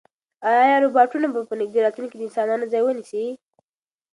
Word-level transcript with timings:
ایا 0.53 0.75
روبوټونه 0.83 1.27
به 1.33 1.39
په 1.49 1.53
نږدې 1.61 1.79
راتلونکي 1.81 2.11
کې 2.13 2.17
د 2.19 2.21
انسانانو 2.27 2.69
ځای 2.71 2.81
ونیسي؟ 2.85 3.25